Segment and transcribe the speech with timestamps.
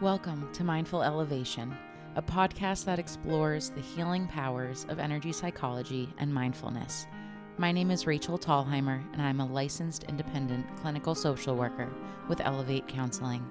[0.00, 1.76] Welcome to Mindful Elevation,
[2.14, 7.08] a podcast that explores the healing powers of energy psychology and mindfulness.
[7.56, 11.92] My name is Rachael Tallheimer, and I'm a licensed independent clinical social worker
[12.28, 13.44] with Elevate Counseling.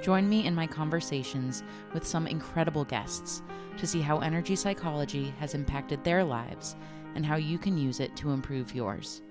[0.00, 3.42] Join me in my conversations with some incredible guests
[3.76, 6.76] to see how energy psychology has impacted their lives
[7.16, 9.22] and how you can use it to improve yours.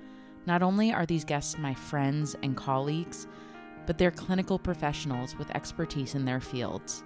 [0.45, 3.27] Not only are these guests my friends and colleagues,
[3.89, 7.03] but they're clinical professionals with expertise in their fields.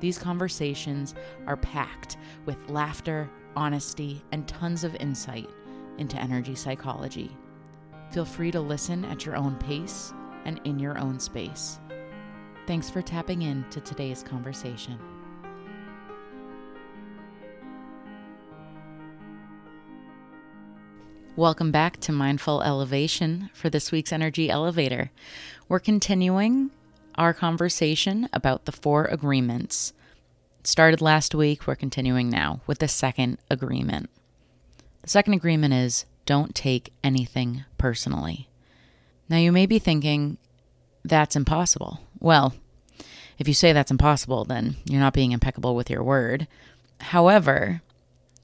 [0.00, 1.14] These conversations
[1.46, 5.48] are packed with laughter, honesty, and tons of insight
[5.96, 7.34] into energy psychology.
[8.10, 10.12] Feel free to listen at your own pace
[10.44, 11.80] and in your own space.
[12.66, 15.15] Thanks for tapping in to today's conversation.
[21.36, 25.10] Welcome back to Mindful Elevation for this week's Energy Elevator.
[25.68, 26.70] We're continuing
[27.16, 29.92] our conversation about the four agreements.
[30.60, 34.08] It started last week, we're continuing now with the second agreement.
[35.02, 38.48] The second agreement is don't take anything personally.
[39.28, 40.38] Now, you may be thinking,
[41.04, 42.00] that's impossible.
[42.18, 42.54] Well,
[43.38, 46.48] if you say that's impossible, then you're not being impeccable with your word.
[46.98, 47.82] However,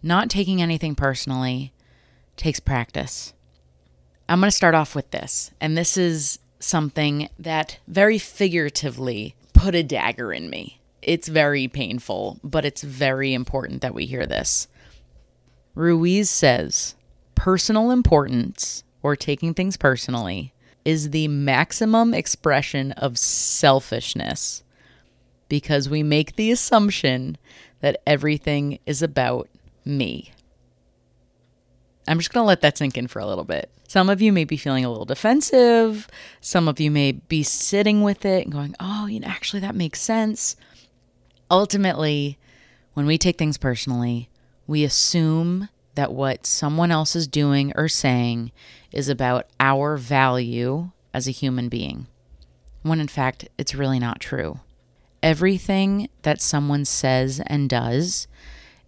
[0.03, 1.73] not taking anything personally
[2.37, 3.33] takes practice.
[4.29, 9.75] I'm going to start off with this, and this is something that very figuratively put
[9.75, 10.81] a dagger in me.
[11.03, 14.69] It's very painful, but it's very important that we hear this.
[15.75, 16.95] Ruiz says
[17.35, 20.53] personal importance, or taking things personally,
[20.85, 24.63] is the maximum expression of selfishness
[25.49, 27.37] because we make the assumption
[27.81, 29.49] that everything is about
[29.85, 30.33] me.
[32.09, 33.71] I'm just going to let that sink in for a little bit.
[33.87, 36.09] Some of you may be feeling a little defensive.
[36.41, 39.75] Some of you may be sitting with it and going, oh, you know, actually, that
[39.75, 40.57] makes sense.
[41.51, 42.39] Ultimately,
[42.95, 44.29] when we take things personally,
[44.67, 48.51] we assume that what someone else is doing or saying
[48.91, 52.07] is about our value as a human being,
[52.83, 54.61] when in fact, it's really not true.
[55.23, 58.27] Everything that someone says and does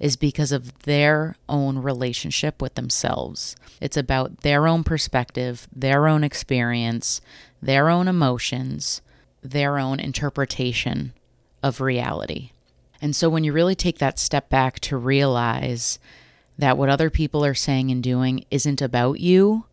[0.05, 3.57] is because of their own relationship with themselves.
[3.81, 7.23] It's about their own perspective, their own experience,
[7.63, 9.01] their own emotions,
[9.41, 11.15] their own interpretation
[11.63, 12.51] of reality.
[13.01, 15.99] And so when you really take that step back to realize
[16.59, 19.65] that what other people are saying and doing isn't about you,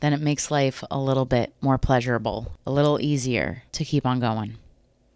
[0.00, 4.20] then it makes life a little bit more pleasurable, a little easier to keep on
[4.20, 4.56] going.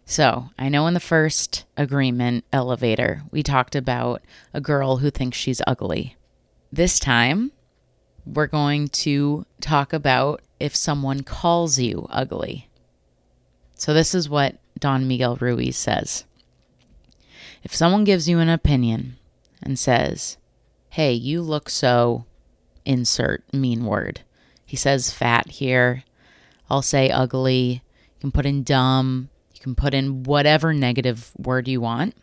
[0.09, 4.23] So, I know in the first agreement elevator, we talked about
[4.55, 6.15] a girl who thinks she's ugly.
[6.71, 7.51] This time,
[8.25, 12.71] we're going to talk about if someone calls you ugly.
[13.75, 16.25] So, this is what Don Miguel Ruiz says.
[17.61, 19.17] If someone gives you an opinion
[19.61, 20.37] and says,
[20.89, 22.25] Hey, you look so,
[22.83, 24.21] insert mean word.
[24.65, 26.03] He says fat here.
[26.67, 27.83] I'll say ugly.
[28.15, 32.15] You can put in dumb you can put in whatever negative word you want.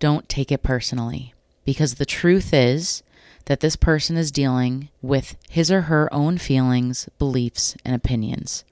[0.00, 1.32] Don't take it personally
[1.64, 3.02] because the truth is
[3.46, 8.64] that this person is dealing with his or her own feelings, beliefs, and opinions.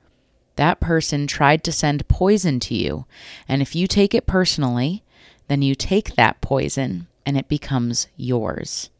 [0.56, 3.06] That person tried to send poison to you,
[3.48, 5.02] and if you take it personally,
[5.48, 8.90] then you take that poison and it becomes yours.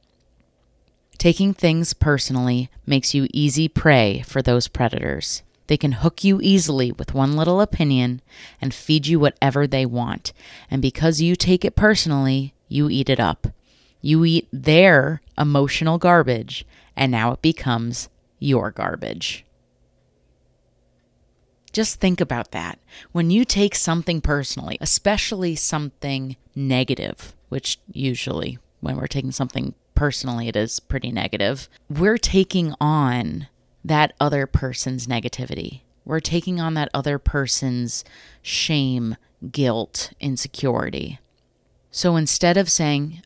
[1.19, 5.43] Taking things personally makes you easy prey for those predators.
[5.67, 8.21] They can hook you easily with one little opinion
[8.61, 10.33] and feed you whatever they want.
[10.71, 13.49] And because you take it personally, you eat it up.
[14.01, 18.09] You eat their emotional garbage, and now it becomes
[18.39, 19.45] your garbage.
[21.73, 22.79] Just think about that.
[23.13, 30.49] When you take something personally, especially something negative, which usually when we're taking something personally,
[30.49, 33.47] it is pretty negative, we're taking on
[33.85, 35.81] that other person's negativity.
[36.05, 38.05] We're taking on that other person's
[38.43, 39.17] shame,
[39.51, 41.19] guilt, insecurity.
[41.91, 43.23] So instead of saying,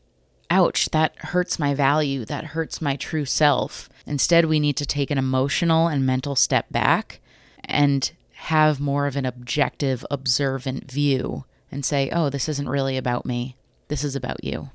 [0.49, 5.11] ouch, that hurts my value, that hurts my true self, instead we need to take
[5.11, 7.19] an emotional and mental step back
[7.63, 13.25] and have more of an objective, observant view and say, oh, this isn't really about
[13.25, 13.57] me.
[13.87, 14.69] This is about you.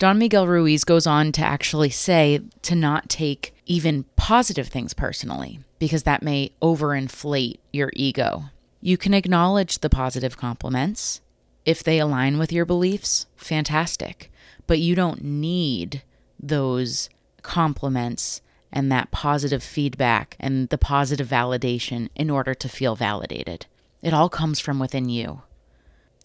[0.00, 5.60] Don Miguel Ruiz goes on to actually say to not take even positive things personally,
[5.78, 8.44] because that may overinflate your ego.
[8.80, 11.20] You can acknowledge the positive compliments.
[11.66, 14.32] If they align with your beliefs, fantastic.
[14.66, 16.02] But you don't need
[16.42, 17.10] those
[17.42, 18.40] compliments
[18.72, 23.66] and that positive feedback and the positive validation in order to feel validated.
[24.00, 25.42] It all comes from within you.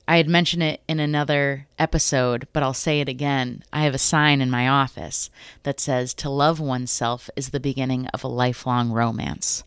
[0.07, 3.63] I had mentioned it in another episode, but I'll say it again.
[3.73, 5.31] I have a sign in my office
[5.63, 9.63] that says, To love oneself is the beginning of a lifelong romance.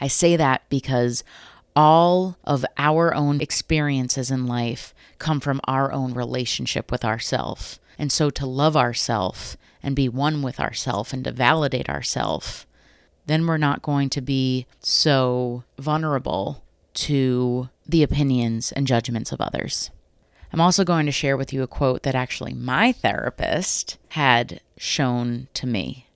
[0.00, 1.22] I say that because
[1.76, 7.78] all of our own experiences in life come from our own relationship with ourself.
[7.98, 12.66] And so to love ourself and be one with ourself and to validate ourself,
[13.26, 16.61] then we're not going to be so vulnerable
[16.94, 19.90] to the opinions and judgments of others.
[20.52, 25.48] I'm also going to share with you a quote that actually my therapist had shown
[25.54, 26.08] to me.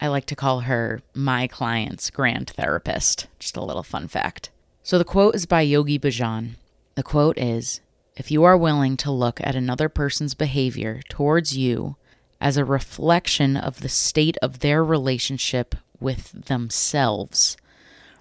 [0.00, 3.26] I like to call her my client's grand therapist.
[3.38, 4.50] Just a little fun fact.
[4.82, 6.56] So the quote is by Yogi Bhajan.
[6.94, 7.82] The quote is
[8.16, 11.96] If you are willing to look at another person's behavior towards you
[12.40, 17.58] as a reflection of the state of their relationship with themselves,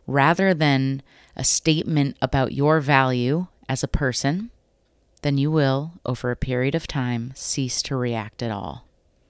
[0.05, 1.01] rather than
[1.39, 4.51] a statement about your value as a person,
[5.21, 8.85] then you will, over a period of time, cease to react at all.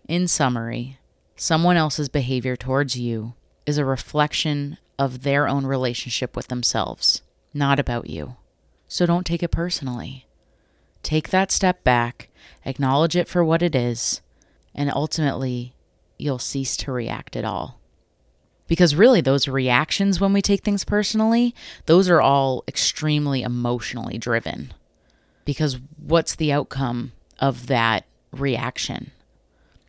[0.08, 0.98] In summary,
[1.36, 3.36] someone else's behavior towards you
[3.68, 7.22] is a reflection of their own relationship with themselves,
[7.54, 8.38] not about you.
[8.88, 10.26] So don't take it personally.
[11.04, 12.30] Take that step back,
[12.66, 14.22] acknowledge it for what it is,
[14.74, 15.76] and ultimately,
[16.18, 17.79] you'll cease to react at all.
[18.70, 21.56] Because really, those reactions when we take things personally,
[21.88, 24.74] those are all extremely emotionally driven.
[25.44, 29.10] Because what's the outcome of that reaction?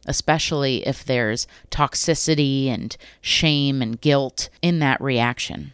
[0.06, 5.72] Especially if there's toxicity and shame and guilt in that reaction.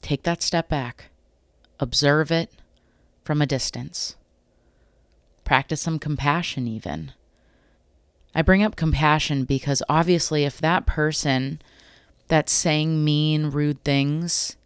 [0.00, 1.06] Take that step back,
[1.80, 2.52] observe it
[3.24, 4.14] from a distance,
[5.44, 7.10] practice some compassion, even.
[8.32, 11.60] I bring up compassion because obviously, if that person
[12.28, 14.56] that's saying mean, rude things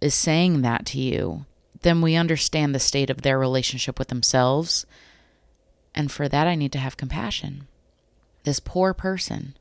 [0.00, 1.46] is saying that to you,
[1.82, 4.86] then we understand the state of their relationship with themselves.
[5.94, 7.66] And for that, I need to have compassion.
[8.44, 9.56] This poor person.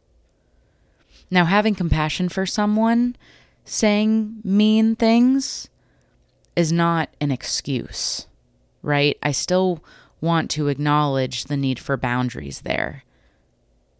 [1.29, 3.15] Now, having compassion for someone
[3.65, 5.69] saying mean things
[6.55, 8.27] is not an excuse,
[8.81, 9.17] right?
[9.21, 9.83] I still
[10.21, 13.03] want to acknowledge the need for boundaries there.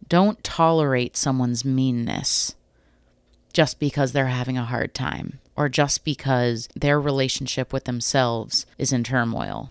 [0.08, 2.56] Don't tolerate someone's meanness
[3.58, 8.92] just because they're having a hard time or just because their relationship with themselves is
[8.92, 9.68] in turmoil.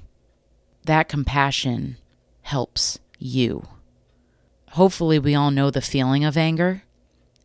[0.83, 1.95] That compassion
[2.41, 3.65] helps you.
[4.71, 6.83] Hopefully, we all know the feeling of anger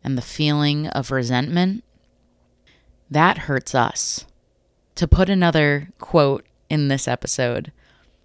[0.03, 1.85] and the feeling of resentment.
[3.09, 4.25] That hurts us.
[4.95, 7.71] To put another quote in this episode,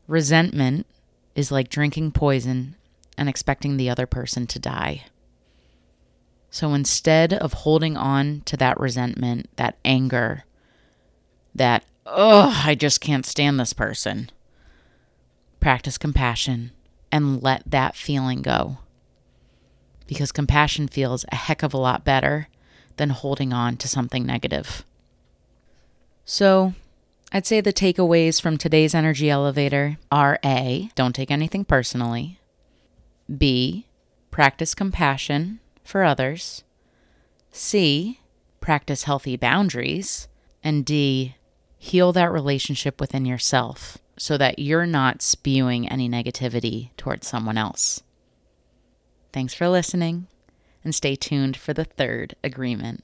[0.09, 0.89] resentment
[1.37, 2.75] is like drinking poison
[3.17, 5.05] and expecting the other person to die.
[6.51, 10.45] So instead of holding on to that resentment, that anger,
[11.55, 14.31] that, oh, I just can't stand this person,
[15.61, 16.73] practice compassion
[17.13, 18.79] and let that feeling go.
[20.07, 22.49] Because compassion feels a heck of a lot better
[22.97, 24.85] than holding on to something negative.
[26.25, 26.75] So,
[27.31, 32.41] I'd say the takeaways from today's energy elevator are A, don't take anything personally.
[33.35, 33.87] B,
[34.31, 36.65] practice compassion for others.
[37.51, 38.21] C,
[38.61, 40.29] practice healthy boundaries.
[40.63, 41.37] And D,
[41.79, 48.03] heal that relationship within yourself so that you're not spewing any negativity towards someone else.
[49.33, 50.27] Thanks for listening,
[50.85, 53.03] and stay tuned for the third agreement.